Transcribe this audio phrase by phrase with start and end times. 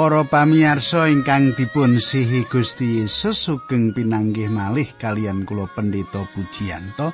[0.00, 7.12] Para pamirsa ingkang dipun sihi Gusti Yesus sugeng pinanggih malih kalian kula Pendeta Pujiyanto.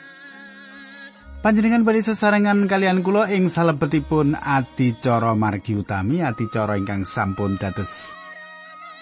[1.42, 8.14] Panjenengan badhe sesarengan kalian kula ing salebetipun adicara margi utami adicara ingkang sampun dados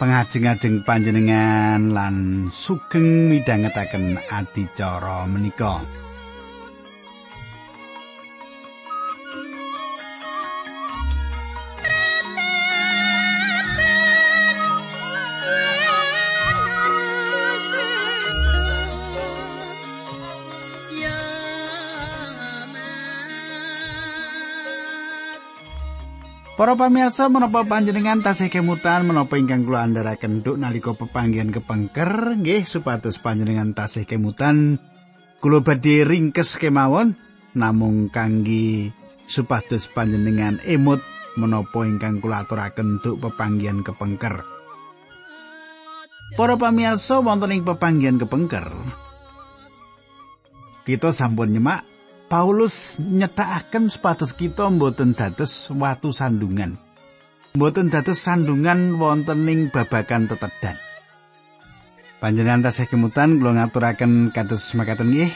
[0.00, 5.84] pengajeng-ajeng panjenengan lan sugeng midhangetaken adicara menika.
[26.54, 32.38] Para pamirsa menapa panjenengan tasih kemutan menapa ingkang kula andharaken nduk nalika pepanggihan kepengker?
[32.38, 34.78] Nggih supados panjenengan tasih kemutan
[35.42, 37.18] kula badhe ringkes kemawon.
[37.58, 38.94] Namung kangge
[39.26, 41.02] supados panjenengan emut
[41.34, 44.46] menapa ingkang kula aturaken nduk pepanggihan kepengker.
[46.38, 48.70] Para pamirsa wonten ing pepanggihan kepengker.
[50.86, 51.82] Kita sampun nyemak
[52.24, 56.80] Paulus nyetakaken supados kita mboten dados watu sandungan.
[57.52, 60.80] Mboten dados sandungan wonten ing babakan tetedan.
[62.24, 65.28] Panjenengan tasih kemutan kula ngaturaken kados makaten nggih.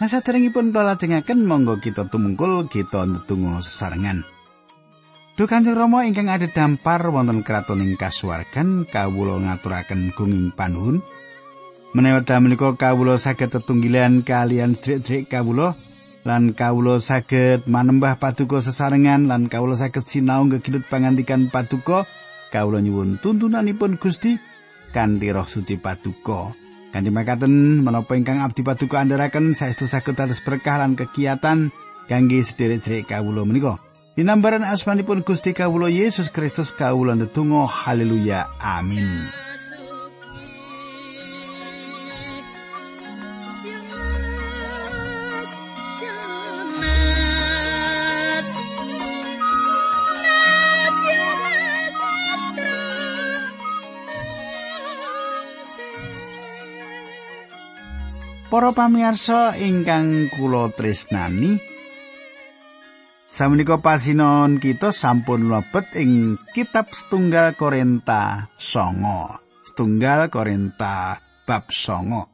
[0.00, 4.24] Nah saderengipun kula lajengaken monggo kita tumungkul kita ndedonga sesarengan.
[5.36, 11.04] Duh Kanjeng Rama ingkang ada dampar wonten kraton ing kasuwargan kawula ngaturaken gunging panuhun.
[11.92, 15.78] Menawi menika kawula saged tetunggilan kalian sedherek-sedherek kawula
[16.24, 22.08] lan kawula saged manembah paduka sesarengan lan kawula saged sinau gegilut pangandikan paduka.
[22.48, 24.40] Kawula nyuwun tuntunanipun Gusti
[24.90, 26.56] kanthi roh suci paduka.
[26.90, 31.68] Kanthi makaten menapa ingkang abdi paduka andharaken saestu saged dados berkah lan kegiatan
[32.08, 33.76] kangge sederek-sederek kawula menika.
[34.16, 39.43] Dinambaran asmanipun Gusti kawula Yesus Kristus kawula ndedonga haleluya amin
[58.54, 61.58] Para pamirsa ingkang kula tresnani
[63.26, 72.30] Samenika pasinon kita sampun mlebet ing kitab setunggal Korinta songo setunggal Korinta bab songo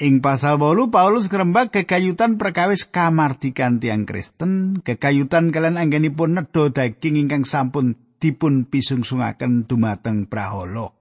[0.00, 7.20] Ing pasal bolu Paulus ngrembak kekayutan perkawis kamardikan tiang Kristen, kekayutan kalian anggenipun nedo daging
[7.20, 10.99] ingkang sampun dipun pisungsungaken dumateng praholo.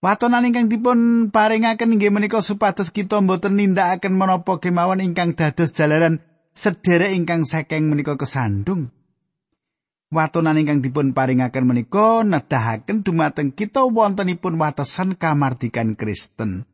[0.00, 6.24] Watonan ingkang dipun paringaken inggih menika supados kita mboten nindakaken menapa kemawon ingkang dados jalaran
[6.56, 8.88] sedherek ingkang saking menika kesandung.
[10.08, 16.64] Watonan ingkang dipun paringaken menika nedahaken dumateng kita wontenipun watesan kamardikan Kristen.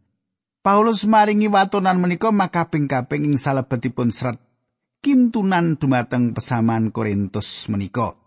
[0.62, 4.38] Paulus maringi watonan menika makaping-kaping ing salebetipun serat
[5.02, 8.25] kintunan dumateng pesaman Korintus menika.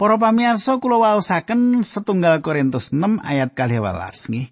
[0.00, 4.48] Para pamirsa kula waosaken setunggal Korintus 6 ayat 12 nggih.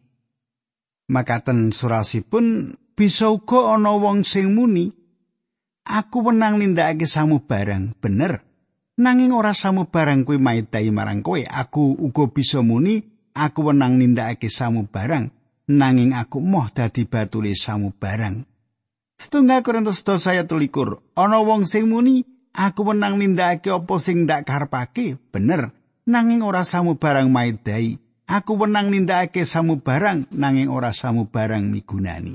[1.09, 4.92] Makaten surasipun bisa uga ana wong sing muni
[5.88, 7.97] aku wenang nindakake samu barang.
[7.97, 8.44] Bener.
[9.00, 11.41] Nanging ora samu barang kuwi maitahi marang kowe.
[11.41, 13.00] Aku uga bisa muni
[13.32, 15.32] aku wenang nindakake samu barang.
[15.72, 18.44] Nanging aku moh dadi batule samu barang.
[19.16, 24.43] Setunggal Korintus 2 ayat 13 ana wong sing muni aku menang nindakake apa sing ndak
[24.51, 25.71] karepake bener
[26.10, 32.34] nanging ora samu barang maidai aku menang nindakake samu barang nanging ora samu barang migunani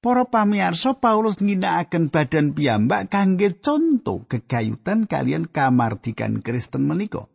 [0.00, 7.28] Para pamirsa Paulus ngginakaken badan piyambak kangge conto gegayutan kalian kamardikan Kristen menika.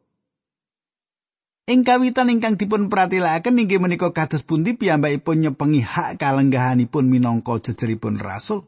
[1.69, 8.18] Ing kawitan ingkang dipun pratilakaken inggih menika kados pundi piyambakipun nyepengi hak kalenggahanipun minangka jejeripun
[8.18, 8.65] rasul.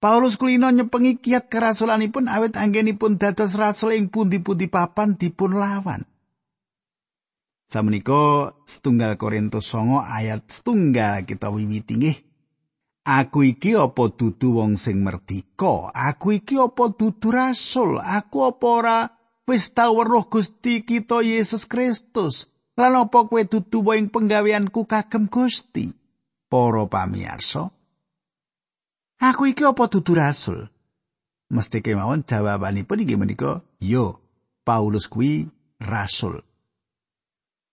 [0.00, 6.08] Paulus kulino nyepengi kiat kerasulanipun awet anggenipun dados rasul ing pundi-pundi papan dipun lawan.
[7.68, 12.18] Sameniko setunggal Korintus songo ayat setunggal kita wiwiti nggih.
[13.04, 15.92] Aku iki apa dudu wong sing merdika?
[15.92, 18.00] Aku iki apa dudu rasul?
[18.00, 18.98] Aku apa ora
[19.44, 22.48] wis tau weruh Gusti kita Yesus Kristus?
[22.72, 25.92] Lan apa kowe dudu wong penggaweanku kagem Gusti?
[26.50, 27.68] Para pamirsa,
[29.20, 30.64] Aku iki apa dudu rasul?
[31.52, 34.24] Mesti kemawon jawabanipun inggih menika, yo,
[34.64, 35.44] Paulus kuwi
[35.76, 36.40] rasul.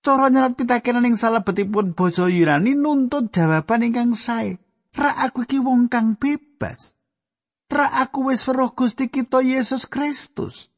[0.03, 4.59] Cara nyerat pitakenan ing salebetipun basa Yunani nuntut jawaban ingkang sae.
[4.91, 6.99] Ra aku iki wong kang bebas.
[7.71, 10.71] Ra aku wis weruh Gusti kita Yesus Kristus.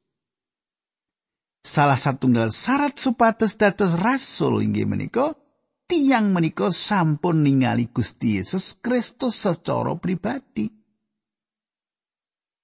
[1.65, 5.33] Salah satunggal syarat supados dados rasul inggih menika
[5.89, 10.69] tiang menika sampun ningali Gusti Yesus Kristus secara pribadi.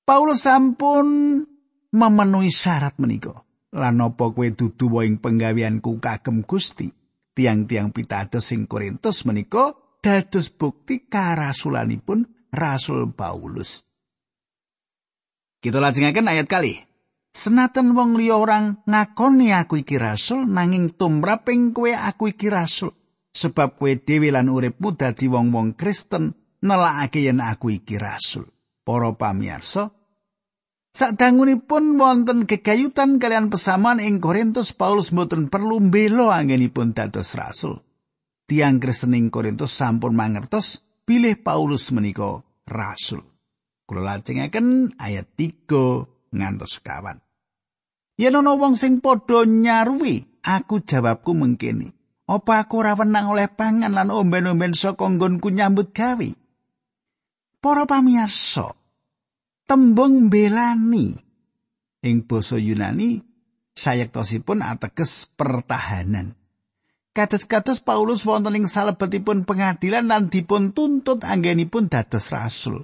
[0.05, 1.41] Paulus sampun
[1.89, 3.33] memenuhi syarat menika.
[3.75, 6.93] Lan apa kowe dudu ing penggaweanku kagem Gusti?
[7.35, 13.83] Tiang-tiang pitados sing Korintus menika dados bukti karasulanipun Rasul Paulus.
[15.59, 16.77] Kita lajengaken ayat kali.
[17.35, 22.95] Senaten wong liya orang ngakoni aku iki rasul nanging tumraping kowe aku iki rasul
[23.35, 26.31] sebab kowe dhewe lan uripmu dadi wong-wong Kristen
[26.63, 28.47] nelakake yen aku iki rasul.
[28.85, 29.91] Para pamirsa,
[30.95, 37.83] Sadangunipun wonten gegayutan kalian pesaman ing Korintus Paulus mboten perlu mbelo anggenipun dados rasul.
[38.47, 43.27] Tiang Kristen ing Korintus sampun mangertos pilih Paulus menika rasul.
[43.83, 45.67] Kula lajengaken ayat 3
[46.31, 47.19] ngantos kawan.
[48.15, 51.91] Yen ana wong sing padha nyaruwi, aku jawabku mengkene.
[52.25, 56.29] Apa aku ora wenang oleh pangan lan omben-omben saka nggonku nyambut gawe?
[57.61, 58.73] Para pamirsa,
[59.69, 61.13] tembung belani
[62.05, 63.21] ing basa Yunani
[63.77, 66.33] sayektosipun ateges pertahanan.
[67.15, 72.83] Kados-kados Paulus wonten ing salebetipun pengadilan lan dipun tuntut anggenipun dados rasul.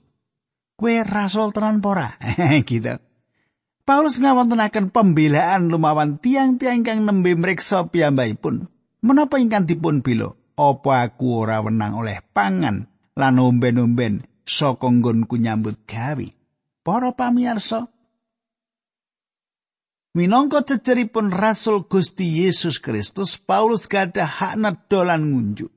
[0.79, 2.15] Kue rasul tenan pora,
[2.69, 2.97] gitu.
[3.81, 8.71] Paulus ngawontenaken pembelaan lumawan tiang-tiang kang nembe mreksa piyambakipun.
[9.01, 10.37] Menapa ingkang dipun bilo?
[10.57, 12.85] Apa aku ora wenang oleh pangan
[13.17, 16.27] lan omben-omben saka nggonku nyambut gawe?
[16.81, 17.89] Para pamirsa,
[20.11, 25.71] Minangka ceceripun Rasul Gusti Yesus Kristus, Paulus gadah hak nedolan ngunjuk.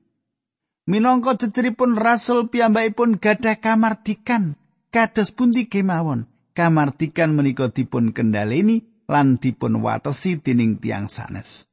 [0.91, 4.59] Minangka ceceripun Rasul piyambakipun gadah kamardikan
[4.91, 6.27] kados pundi kemawon.
[6.55, 11.67] kamartikan menika dipun kendaleni lan dipun watesi dening tiang sanes.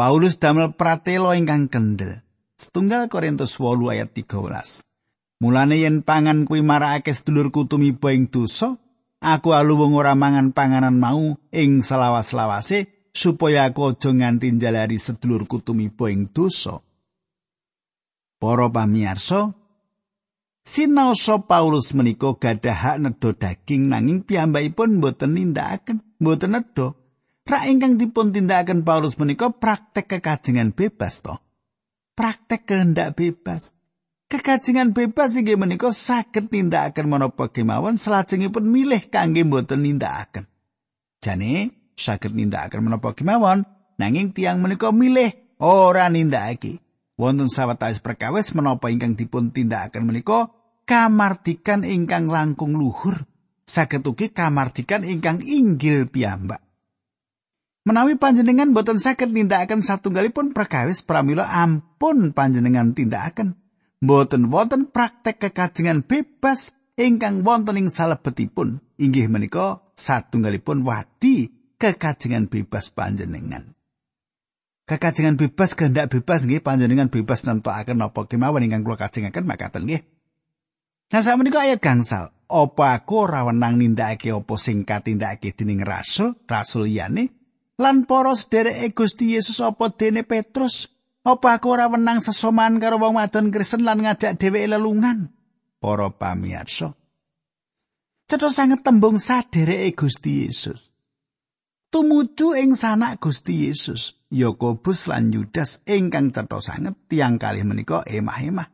[0.00, 2.24] Paulus damel pratelo ingkang kendel.
[2.56, 5.44] Setunggal Korintus 8 ayat 13.
[5.44, 8.80] Mulane yen pangan kuwi marakake sedulurku tumiba ing dosa,
[9.20, 16.08] aku aluwung ora mangan panganan mau ing selawas-lawase supaya aku aja nganti njalari sedulurku tumiba
[16.08, 16.80] ing dosa.
[18.40, 19.52] Para pamirsa,
[20.64, 26.96] Sinaosa Paulus menika gadah hak nedha daging nanging piyambakipun boten nindakaken, boten nedha.
[27.50, 31.34] Rak ingkang dipun tindakaken Paulus menika praktek kekajengan bebas to.
[32.14, 33.74] Praktek kehendak bebas.
[34.30, 40.46] Kekajengan bebas inggih menika saged nindakaken menapa kemawon salajengipun milih kangge boten nindakaken.
[41.18, 43.66] Jane saged nindakaken menapa kemawon
[43.98, 46.78] nanging tiang menika milih ora nindakake.
[47.20, 50.54] wonten sawetawis perkawis menapa ingkang dipun tindakaken menika
[50.88, 53.28] kamardikan ingkang langkung luhur
[53.68, 56.69] saged ugi kamardikan ingkang inggil piyambak
[57.84, 63.56] menawi panjenengan boten saged nindakaken satunggalipun perkawis pramila ampun panjenengan tindakaken.
[64.00, 68.80] Boten wonten praktek kekajengan bebas ingkang wonten ing salebetipun.
[69.00, 73.76] Inggih menika satunggalipun wadi kekajengan bebas panjenengan.
[74.88, 80.02] Kekajengan bebas kehendak bebas nggih panjenengan bebas nentokaken napa kemawon ingkang kula kajengaken makaten nggih.
[81.10, 86.86] Nah sakmenika ayat gangsal, apa aku ora wenang nindakake apa sing katindakake dening rasul, rasul
[86.86, 87.39] liyane
[87.80, 90.92] lan para sederek Gusti Yesus apa dene Petrus,
[91.24, 95.32] apa aku ora wenang sesoman karo wong wadon Kristen lan ngajak dheweke lelungan.
[95.80, 96.92] Para pamirsa.
[98.28, 100.92] Cetha sanget tembung sadereke Gusti Yesus.
[101.90, 104.20] Tumuju ing sanak Gusti Yesus.
[104.30, 108.70] Yakobus lan Yudas ingkang cetha sanget tiang kalih menika emah-emah.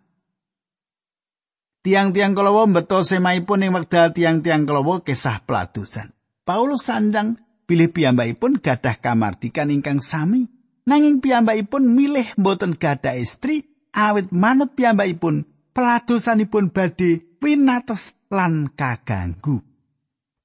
[1.80, 6.12] Tiang-tiang kalawa mbeto semaipun ing wekdal tiang-tiang kalawa kisah peladusan.
[6.42, 10.46] Paulus sanjang pilih piyambakipun gadah kamardikan ingkang sami.
[10.86, 15.42] Nanging piyambakipun milih boten gadah istri awit manut piyambakipun
[15.74, 19.60] peladusanipun badhe winates lan kaganggu.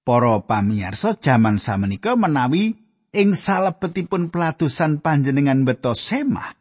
[0.02, 2.74] Para pamirsa jaman samenika menawi
[3.14, 6.58] ing salebetipun peladusan panjenengan beto semah.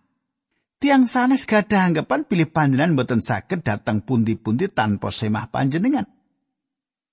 [0.81, 6.20] Tiang sanes gadah anggapan pilih panjenengan boten saged datang pundi-pundi tanpa semah panjenengan.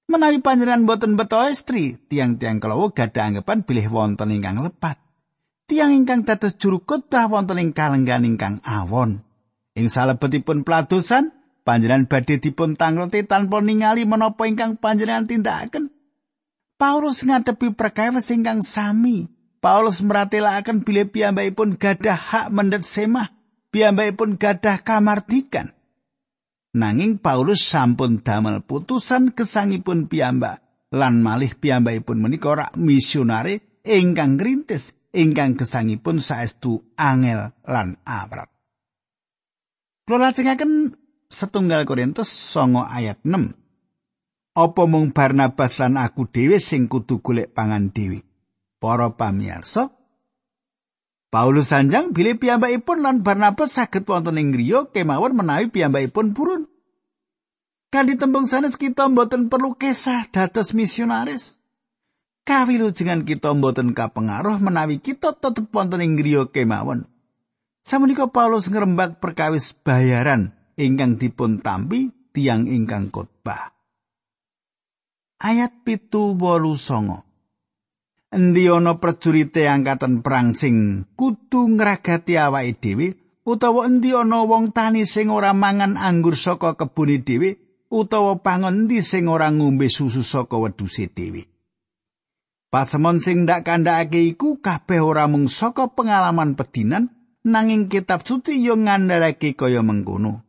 [0.08, 4.96] Menawi panjenengan boten beto istri, tiang-tiang kalau gadah anggapan pilih wonten ingkang lepat.
[5.68, 9.28] Tiang ingkang dados juru khotbah wonten ing kalenggan ingkang awon.
[9.76, 11.36] Ing salebetipun peladusan,
[11.68, 15.92] panjenengan badhe dipun tangleti tanpa ningali menapa ingkang panjenengan tindakaken.
[16.80, 19.28] Paulus ngadepi perkawis ingkang sami.
[19.60, 23.36] Paulus meratelaken bilih piyambakipun gadah hak mendet semah,
[23.76, 25.77] piyambakipun gadah kamardikan.
[26.78, 30.62] Nanging Paulus sampun damel putusan kesangipun piyambak
[30.94, 38.54] lan malih piyambakipun menika ora misionare ingkang ngrintis ingkang gesangipun saestu angel lan awrat.
[40.06, 40.94] Kula lajengaken
[41.26, 43.58] setunggal Korintus songo ayat 6.
[44.54, 48.22] Apa mung Barnabas lan aku dhewe sing kudu golek pangan dhewe?
[48.78, 49.98] Para pamirsa,
[51.28, 56.67] Paulus sanjang bilih piyambakipun lan Barnabas saged wonten ing griya kemawon menawi piyambakipun purun.
[57.88, 61.64] Kanthi tembung sanes kita mboten perlu kesah dados misionaris.
[62.44, 67.08] Kawilujengan kita mboten kapengaruh menawi kita tetep wonten ing griya kemawon.
[67.88, 73.72] Samenika Paulus ngrembak perkawis bayaran ingkang dipun tampi tiang ingkang khotbah.
[75.40, 77.24] Ayat pitu wolu songo.
[78.28, 83.08] Endi ana prajurite angkatan perang sing kudu ngragati awake dhewe
[83.48, 89.00] utawa endi ana wong tani sing ora mangan anggur saka kebune dhewe utawa pangon endi
[89.02, 91.48] sing ora ngombe susu saka wedhuse dhewe.
[92.68, 97.08] Pasemon sing ndak kandhakake iku kabeh ora mung saka pengalaman pedinan
[97.48, 100.44] nanging kitab suci yo ngandharake kaya mengkono.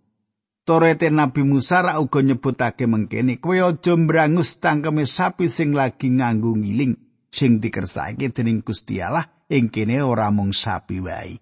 [0.68, 6.52] Torete Nabi Musa ra uga nyebutake mengkene, kowe aja mbrangus cangkeme sapi sing lagi nganggo
[6.52, 6.92] ngiling
[7.32, 11.40] sing dikersake dening Gusti Allah ing kene ora mung sapi wae.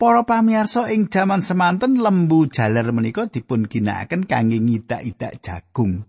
[0.00, 6.08] Para pamirsa ing jaman semanten lembu jaler menika dipun ginakaken kangge ngidak-idak jagung.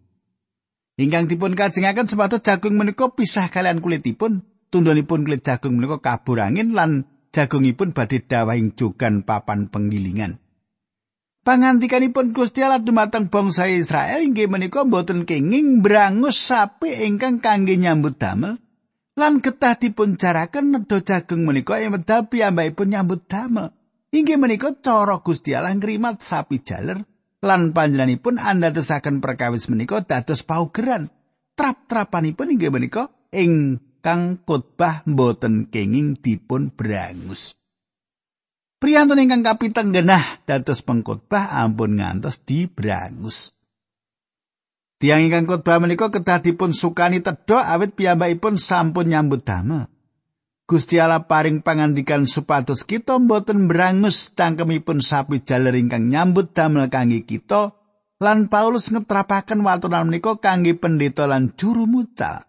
[0.95, 6.71] Ingkang dipun kajengaken sepatus jagung menika pisah kalian kulitipun, tundhonipun kulit jagung menika kabur angin
[6.71, 7.03] lan
[7.35, 10.39] jagungipun badhe dawahing jogan papan penggilingan.
[11.43, 18.15] Pangantikanipun Gusti Allah dumateng bangsa Israel inggih menika boten kenging brangus sapi ingkang kangge nyambut
[18.15, 18.55] damel
[19.19, 23.80] lan getah dipun jaraken nedha jagung menika ing medal piyambakipun nyambut damel.
[24.11, 26.99] Inggih menika cara Gusti Allah ngrimat sapi jaler
[27.39, 31.07] lan panjenenganipun andadosaken perkawis menika dados paugeran.
[31.55, 37.55] Trap-trapanipun inggih menika ingkang khotbah boten kenging dipun brangus.
[38.83, 43.55] Priyantun ingkang kapiteng genah dados pengkhotbah ampun ngantos dibrangus.
[44.99, 49.87] Tiang ingkang khotbah menika kedah dipun sukani tedha awit piyambakipun sampun nyambut damel.
[50.71, 57.27] Gusti Allah paring pangandikan supados kita mboten brangus tangkemipun sapi jaler ingkang nyambut damel kangge
[57.27, 57.75] kita
[58.23, 62.47] lan Paulus ngetrapaken waturan menika kangge pendeta lan juru mucal.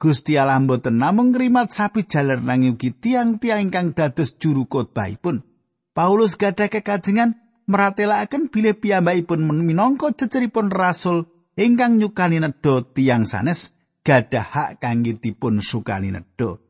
[0.00, 5.44] Gusti Allah mboten namung ngrimat sapi jaler nanging tiang-tiang ingkang dados juru khotbahipun.
[5.92, 7.36] Paulus gadah kekajengan
[7.68, 15.60] meratelaken bilih piyambakipun minangka ceceripun rasul ingkang nyukani nedha tiang sanes gadah hak kangge dipun
[15.60, 16.64] sukani nedha.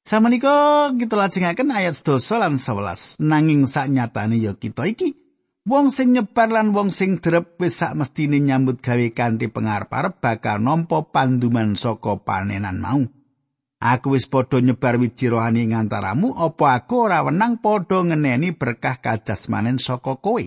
[0.00, 5.12] Samenika kita lajengaken ayat 12 lan 11 nanging sak nyatane ya kita iki
[5.68, 10.58] wong sing nyebar lan wong sing drep wis sak mestine nyambut gawe kanthi pengarep-arep bakal
[10.58, 13.04] nampa panduman saka panenan mau.
[13.80, 19.80] Aku wis padha nyebar wiji rohani ngantaramu, apa aku ora wenang padha ngeneni berkah kajasmanen
[19.80, 20.44] saka kowe?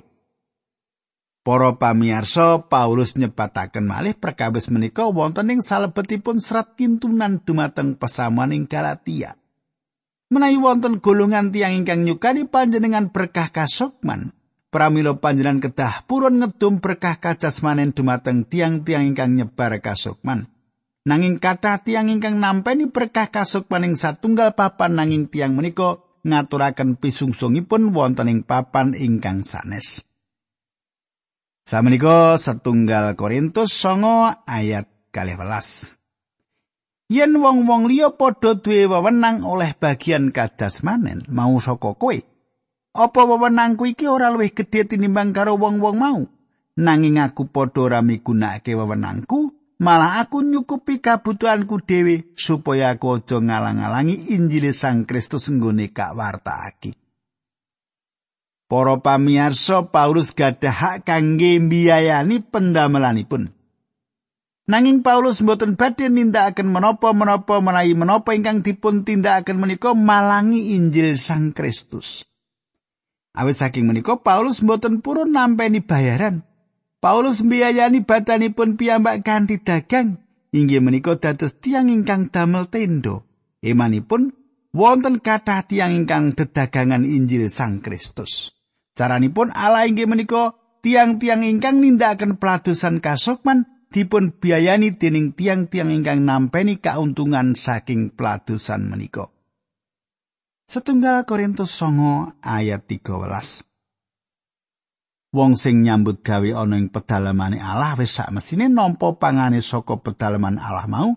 [1.44, 8.70] Para pamirsa, Paulus nyebataken malih perkawis menika wonten ing salebetipun serat kintunan dumateng pesamuan ing
[8.70, 9.43] Galatia.
[10.34, 14.34] Menawi wonten golongan tiang ingkang nyukani panjenengan berkah kasukman,
[14.74, 20.50] pramila panjenengan kedah purun ngedum berkah kajasmanen dumateng tiang-tiang ingkang nyebar kasukman.
[21.06, 27.94] Nanging kata tiang ingkang nampeni berkah kasuk paning satunggal papan nanging tiang menika ngaturaken pisungsungipun
[27.94, 30.02] wonten ing papan ingkang sanes.
[31.70, 36.02] Samenika setunggal Korintus songo ayat kalih welas.
[37.14, 42.18] Yen wong-wong liya padha duwe wewenang oleh bagian kadasmanen mau saka kowe,
[42.98, 46.20] apa wewenangku iki ora luwih gedhe tinimbang karo wong-wong mau?
[46.74, 54.34] Nanging aku padha ora migunakake wewenangku, malah aku nyukupi kabutuhanku dhewe supaya aku aja ngalang-alangi
[54.34, 56.98] Injil Sang Kristus nggone kak wartaake.
[58.66, 63.54] Para pamirsa Paulus gadah hak kangge mbiyayani pendamelanipun.
[64.64, 71.52] Nanging Paulus mboten badhe nindakaken menapa-menapa menawi menapa ingkang dipun tindakaken menika malangi Injil Sang
[71.52, 72.24] Kristus.
[73.36, 76.48] Awit saking menika Paulus mboten purun nampeni bayaran
[77.04, 80.24] Paulus mbiyayani badanipun piyambak kanthi dagang
[80.56, 83.28] inggih menika dados tiang ingkang damel tendo.
[83.60, 84.32] Emanipun
[84.72, 88.56] wonten kathah tiang ingkang dedagangan Injil Sang Kristus.
[88.96, 96.82] Caranipun Allah inggih menika tiang-tiang ingkang nindakaken peladosan kasukman dipun biayani dening tiang-tiang ingkang nampeni
[96.82, 99.30] kauntungan saking peladosan menika.
[100.66, 103.70] Setunggal Korintus songo ayat 13.
[105.34, 110.62] wong sing nyambut gawe ana ing pedalamane Allah wis sak mesine nampa pangane saka pedalaman
[110.62, 111.10] Allah mau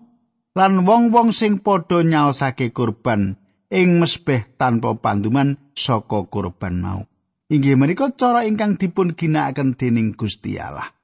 [0.57, 3.37] lan wong-wong sing padha nyaosake kurban
[3.69, 7.05] ing mesbeh tanpa panduman saka kurban mau.
[7.47, 10.96] Inggih menika cara ingkang dipun ginakaken dening Gusti Allah.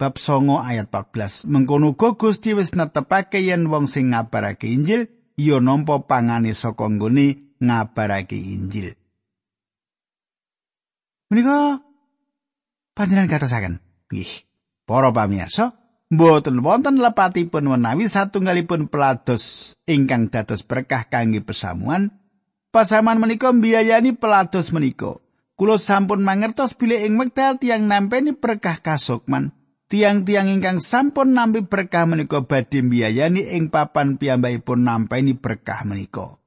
[0.00, 5.60] Bab songo ayat 14 Mengkono uga Gusti wis netepake yen wong sing ngabarake Injil ya
[5.60, 8.96] nampa pangane saka nggone ngabarake Injil.
[11.28, 11.84] Menika
[12.96, 13.74] panjenengan katasaken,
[14.08, 14.48] nggih.
[14.88, 15.78] Para pamirsa,
[16.10, 22.10] Mboten wonten lepatipun menawi satunggalipun pelados ingkang dados berkah kangge pesamuan.
[22.74, 25.22] Pasaman menika mbiayani pelados menika.
[25.54, 29.54] Kulo sampun mangertos bilih ing wekdal tiang nampeni berkah kasukman.
[29.90, 36.38] Tiang-tiang ingkang sampun nampi berkah menika badhe mbiayani ing papan piyambakipun nampeni berkah menika.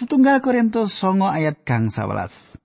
[0.00, 2.56] Setunggal Korintus songo ayat gang 11.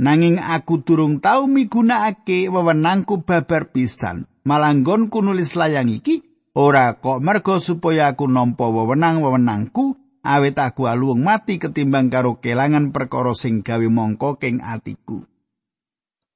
[0.00, 4.24] Nanging aku durung tau migunakake wewenangku babar pisan.
[4.46, 6.22] malanggonku nulis layang iki
[6.54, 13.34] ora kok mergo supaya aku nampa wewenang-wewenangku awit aku aluwung mati ketimbang karo kelangan perkara
[13.34, 15.26] sing gawe mongko king atiku.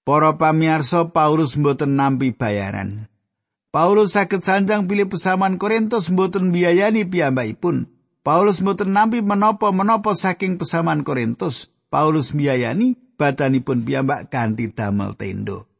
[0.04, 3.10] Para pamirsa Paulus mboten nampi bayaran.
[3.70, 7.86] Paulus saged sanjang pilih pesaman Korintus mboten biayani piyambakipun.
[8.26, 11.70] Paulus mboten nampi menapa-menapa saking pesaman Korintus.
[11.86, 15.70] Paulus biayani badanipun piyambak kanthi damel tendo.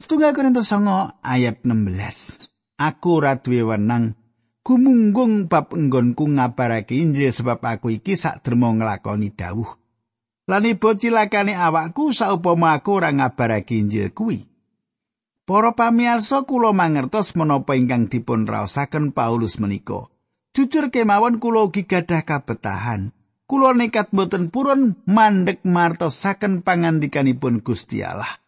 [0.00, 2.50] Setunggal Korintus songo ayat 16.
[2.80, 4.16] Aku ora duwe wenang
[4.64, 9.79] gumunggung bab enggonku ngabarake Injil sebab aku iki sak dermo nglakoni dawuh.
[10.50, 14.50] Lan ibu cilakane awakku saupama aku ora ngabarake Injil kuwi.
[15.46, 20.10] Para pamirsa kula mangertos menapa ingkang dipun raosaken Paulus menika.
[20.50, 23.14] Jujur kemawon kula ugi gadah kabetahan.
[23.46, 28.42] Kula nekat boten purun mandek martosaken pangandikanipun Gusti Allah.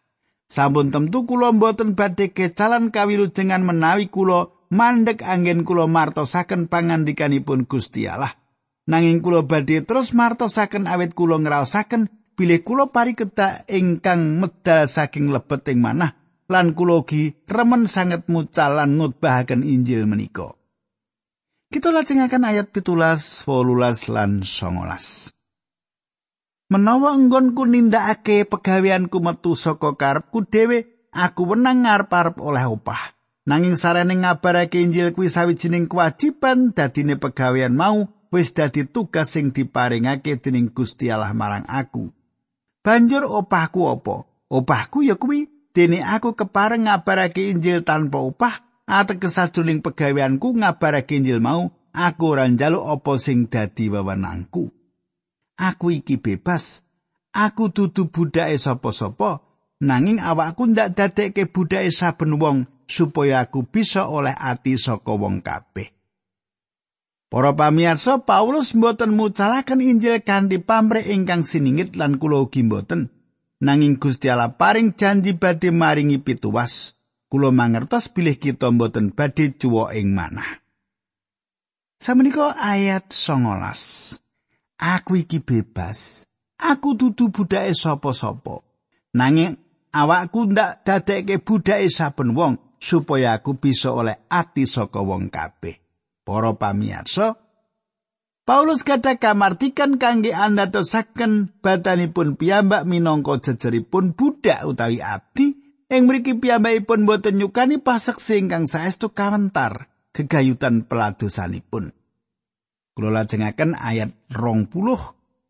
[0.51, 8.11] Sampun tentu kula mboten badhe kecalan kawilujengan menawi kula mandek anggen kula martosaken pangandikanipun Gusti
[8.11, 8.42] Allah.
[8.83, 15.63] Nanging kula badhe terus martosaken awit kula ngraosaken bilih kula parikedah ingkang medal saking lebet
[15.71, 16.19] ing manah
[16.51, 20.59] lan kula ugi remen sanget mucalan ngutbahaken Injil menika.
[21.73, 25.33] Kita lajengaken ayat pitulas, 18 lan 19.
[26.73, 33.13] menawa enggonku nindakake pegaweanku metu saka karepku dhewe aku wenang ngarep-arep oleh upah
[33.45, 40.41] nanging sarene ngabarake Injil kuwi sawijining kewajiban dadine pegawean mau wis dadi tugas sing diparingake
[40.41, 42.09] dening Gusti Allah marang aku
[42.81, 49.85] banjur opahku apa opahku ya kuwi dene aku kepareng ngabarake Injil tanpa upah ateges sajroning
[49.85, 54.73] pegaweanku ngabarake Injil mau aku ora njaluk apa sing dadi wewenangku
[55.57, 56.85] aku iki bebas.
[57.33, 59.41] Aku dudu budake sapa-sapa,
[59.81, 65.92] nanging awakku ndak dadekke budake saben wong supaya aku bisa oleh ati saka wong kabeh.
[67.33, 73.09] Para pamirsa, Paulus mboten mucalaken Injil kanthi pamrih ingkang siningit lan kula ugi mboten.
[73.57, 76.93] Nanging Gusti Allah paring janji badhe maringi pituwas.
[77.33, 80.61] Kula mangertos bilih kita mboten badhe cuwa ing manah.
[81.97, 84.21] Samenika ayat 19.
[84.77, 86.29] aku iki bebas.
[86.61, 88.61] Aku dudu budake sapa-sapa.
[89.17, 89.57] Nanging
[89.89, 95.82] awakku ndak dadekke budake saben wong supaya aku bisa oleh ati saka wong kabeh.
[96.23, 97.35] Para pamirsa,
[98.43, 105.55] Paulus kata kamartikan kangge anda tosaken badanipun piyambak minangka jejeripun budak utawi abdi
[105.87, 111.95] ing mriki piyambakipun boten nyukani paseksi ingkang saestu kawentar gegayutan peladosanipun.
[112.93, 114.69] Kula lajengaken ayat 20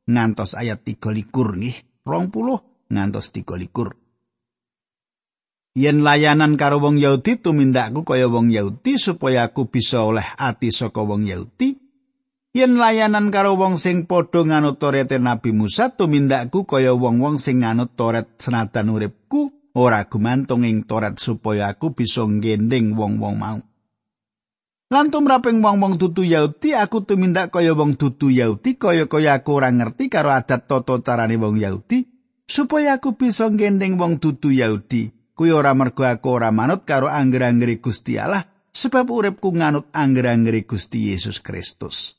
[0.05, 1.77] ngantos ayat 23 nggih.
[2.05, 4.02] 20 ngantos 23.
[5.73, 11.01] Yen layanan karo wong Yahudi tumindakku kaya wong Yahudi supaya aku bisa oleh ati saka
[11.01, 11.81] wong Yahudi.
[12.53, 17.97] Yen layanan karo wong sing padha nganut Taurat Nabi Musa tumindakku kaya wong-wong sing nganut
[17.97, 23.57] Taurat senadan uripku ora gumantung ing Taurat supaya aku bisa nggending wong-wong mau.
[24.93, 30.13] Lan tumraping wong-wong dudu Yahudi aku tumindak kaya wong dudu Yahudi kaya-kaya aku ora ngerti
[30.13, 32.05] karo adat tata carane wong Yahudi
[32.45, 37.81] supaya aku bisa gendeng wong dudu Yahudi kuwi ora mergo aku ora manut karo angger-anggere
[37.81, 42.17] Gusti Allah sebab uripku nganut angger-anggere Gusti Yesus Kristus.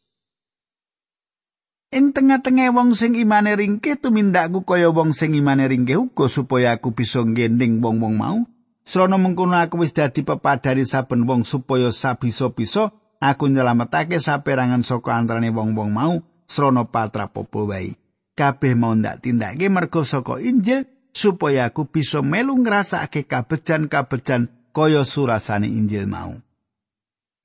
[1.94, 6.90] Ing tengah-tengah wong sing imane ringkih tumindakku kaya wong sing imane ringkih uga supaya aku
[6.90, 8.38] bisa gendeng wong-wong mau
[8.84, 15.48] Srana mengkono aku wis dadi pepadani saben wong supaya sabisa-bisa aku nyelametake saperangan saka antarane
[15.48, 17.96] wong-wong mau srana patrapopo wae.
[18.36, 25.70] Kabeh mau ndak tindake mergo saka Injil supaya aku bisa melu ngrasake kabejan-kabejan kaya surasane
[25.70, 26.34] Injil mau.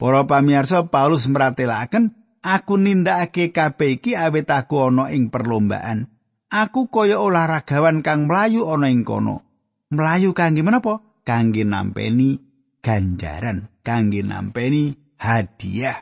[0.02, 6.10] Para pamirsa Paulus mratelaken aku nindakake kabeh iki awit aku ana ing perlombaan.
[6.50, 9.46] Aku kaya olahragawan kang mlayu ana ing kono.
[9.94, 11.06] Mlayu kangge menapa?
[11.22, 12.42] Kangge nampeni
[12.82, 16.02] ganjaran, kangge nampeni hadiah.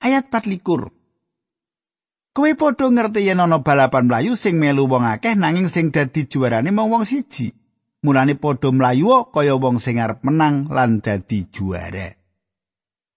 [0.00, 0.99] Ayat 24
[2.30, 6.70] Kowe padha ngerti yen ana balapan mlayu sing melu wong akeh nanging sing dadi juarane
[6.70, 7.50] mung wong siji.
[8.06, 12.14] Mulane padha mlayu kaya wong sing arep menang lan dadi juara.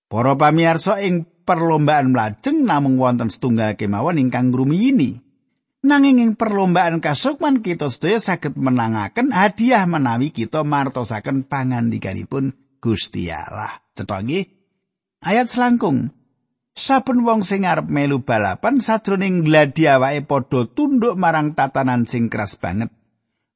[0.09, 5.21] Para pamirsa ing perlombaan mlajeng namung wonten setunggal kemawon ingkang ngrumiyini.
[5.83, 13.83] Nanging ing perlombaan kasukman kita sedaya saged menangaken hadiah menawi kita martosaken pangandikanipun Gusti Allah.
[13.93, 14.23] Cetha
[15.23, 16.22] Ayat selangkung.
[16.73, 22.57] Saben wong sing arep melu balapan sajroning gladi awake padha tunduk marang tatanan sing keras
[22.57, 22.89] banget.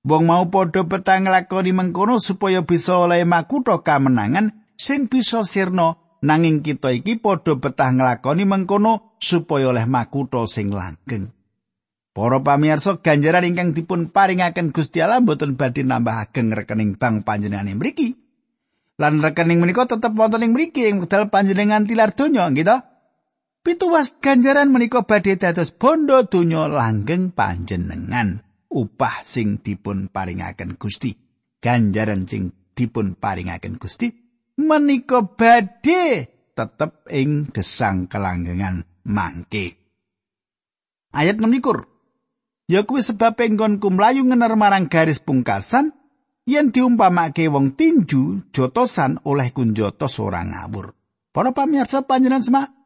[0.06, 6.62] Wong mau padha petang nglakoni mengkono supaya bisa oleh makutha kamenangan sing bisa sirna nanging
[6.62, 11.34] kita iki padha betah nglakoni mengkono supaya oleh makutha sing langgeng.
[12.14, 17.82] Para pamirsa ganjaran ingkang dipun paringaken Gusti Allah mboten badhe nambah ageng rekening bank panjenengan
[17.82, 18.14] mriki.
[19.02, 22.78] Lan rekening menika tetep wonten ing mriki ing wedal panjenengan tilar donya, gitu.
[23.68, 28.40] Pituwas ganjaran menika badhe dados bondo donya langgeng panjenengan.
[28.72, 31.12] Upah sing dipun paringaken Gusti.
[31.60, 34.08] Ganjaran sing dipun paringaken Gusti
[34.56, 39.76] menika badhe tetep ing gesang kelanggengan mangke.
[41.12, 41.52] Ayat 6
[42.72, 45.92] Ya kuwi sebab enggonku mlayu ngener marang garis pungkasan
[46.48, 50.96] yen diumpamake wong tinju jotosan oleh kunjotos ora ngawur.
[51.36, 52.77] Para pamirsa panjenengan semak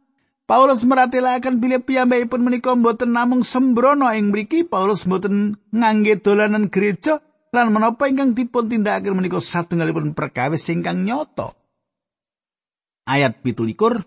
[0.51, 7.23] Paulus meratelaken bilih piyambakipun menika mboten namung sembrono ing mriki Paulus mboten ngangge dolanan gereja
[7.55, 11.55] lan menapa ingkang dipun tindakaken menika satunggalipun perkawis ingkang nyoto.
[13.07, 14.03] ayat pitulikur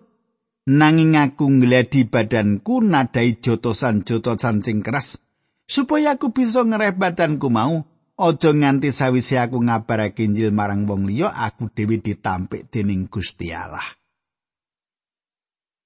[0.69, 5.17] nanging aku ngladi badanku nadai jotosan-jotosan sing keras
[5.65, 7.89] supaya aku bisa ngereh badanku mau
[8.21, 14.04] aja nganti sawise aku ngabarake Injil marang wong liya aku dhewe ditampik dening Gusti Allah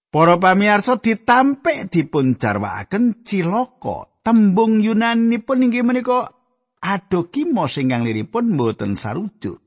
[0.09, 6.33] Para pamirsa ditampik dipun jarwakaken cilaka tembung Yunani pun inggih menika
[6.81, 9.61] adokimo singkang liripun mboten sarujuk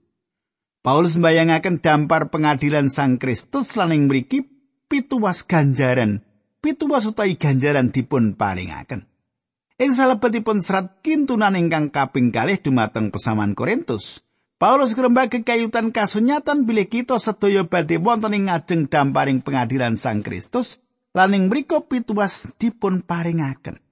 [0.83, 4.43] Paulus mbayangaken dampar pengadilan Sang Kristus lan ing mriki
[4.91, 6.27] pituwas ganjaran,
[6.59, 9.07] pituwas utawi ganjaran dipun paringaken.
[9.79, 14.27] Ing salebetipun serat kintunan ingkang kaping kalih dumateng pesaman Korintus,
[14.63, 20.79] Paulus ngrembak kekayutan kasunyatan bilih kita sedaya badhe wonten ing ngajeng damparing pengadilan Sang Kristus
[21.19, 23.83] lan ing mriku pituwas dipun paringaken.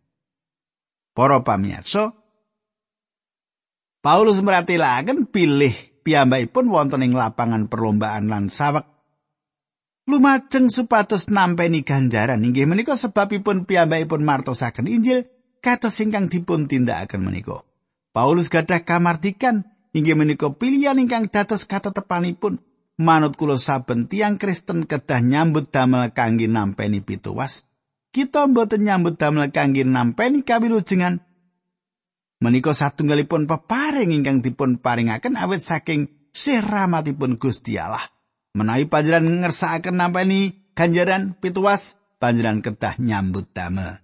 [1.10, 2.14] Para pamirsa,
[3.98, 5.74] Paulus meratilaken pilih
[6.06, 8.86] piyambakipun wonten ing lapangan perlombaan lan sawek.
[10.06, 12.46] Lumajeng supados nampeni ganjaran.
[12.46, 15.26] Inggih menika sebabipun piyambakipun martosaken Injil
[15.58, 17.66] kados ingkang dipun tindakaken menika.
[18.14, 22.62] Paulus gadah kamardikan inggih menika pilihan ingkang dados katetepanipun
[23.00, 27.64] manut kula saben tiang Kristen kedah nyambut damel kangge nampeni pituwas
[28.10, 31.24] kita mboten nyambut damel kangge nampeni kawilujengan
[32.40, 38.00] Menika satunggalipun peparing ingkang dipun paringaken awit saking siramatipun Gusti Allah.
[38.56, 44.00] Menawi panjenengan ngersakaken nampani ganjaran pituas, panjenengan kedah nyambut damel.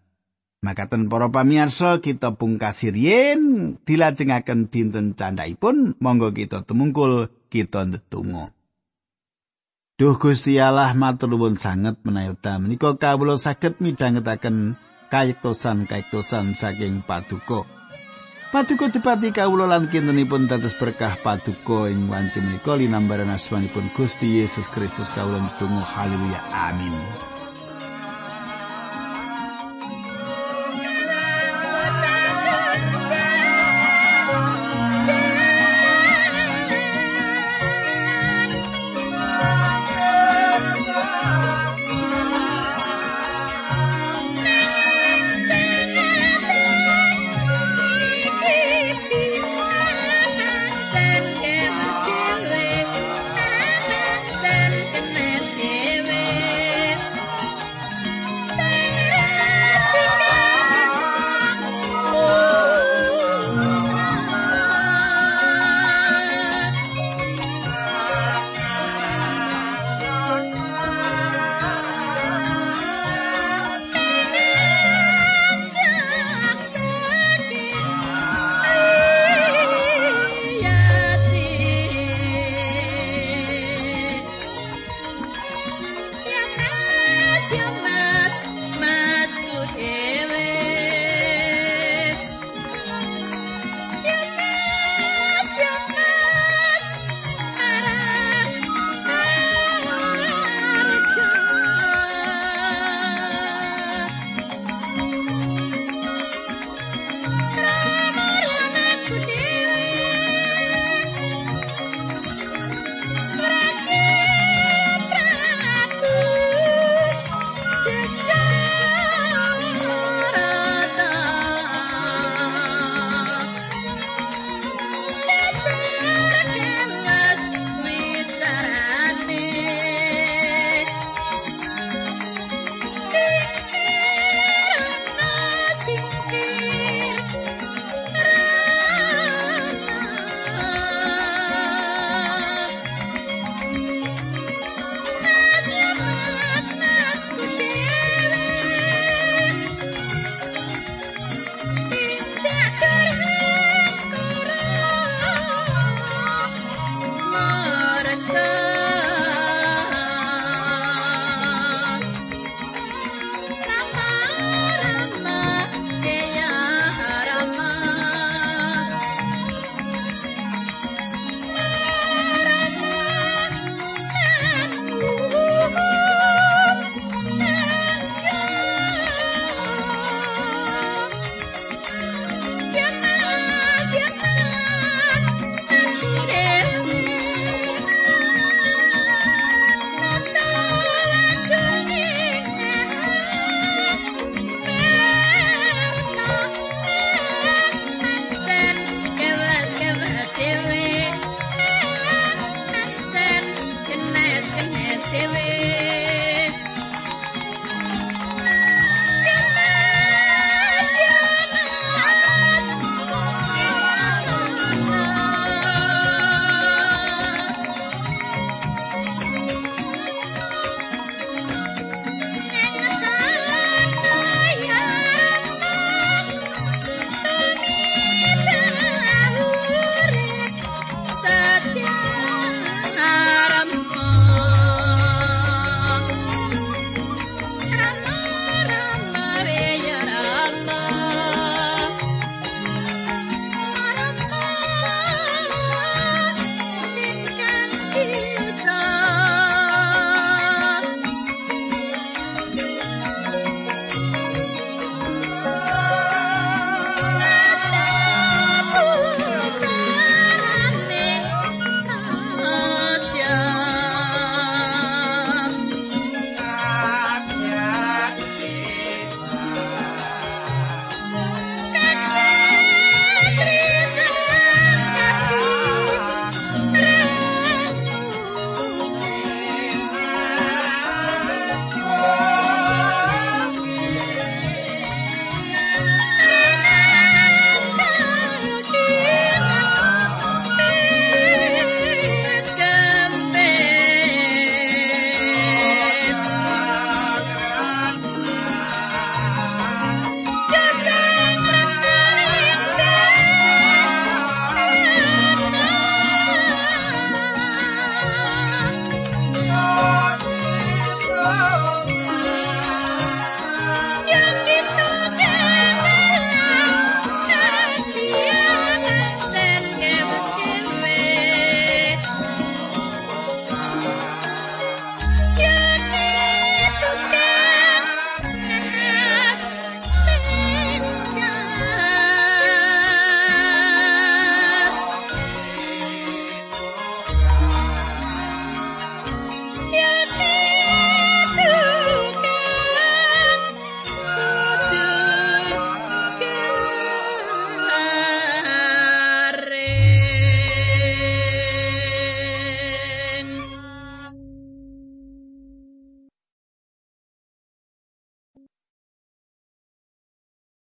[0.65, 8.57] Makaten para pamirsa kita pungkasi riyin dilajengaken dinten candhaipun monggo kita tumungkul kita ndedonga.
[9.97, 14.77] Duh Gusti Allah matur nuwun sanget menawi menika kawula saged midhangetaken
[15.09, 17.65] kayektosan-kayektosan saking paduka.
[18.53, 24.69] Paduka dipati kawula lan kintenipun dados berkah paduka ing wanci menika linambaran asmanipun Gusti Yesus
[24.73, 27.36] Kristus kawula tunggu haleluya amin